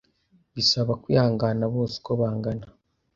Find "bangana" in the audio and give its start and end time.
2.19-2.65